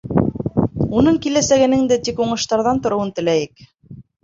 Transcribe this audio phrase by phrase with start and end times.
[1.01, 3.67] Уның киләсәгенең дә тик уңыштарҙан тороуын теләйек.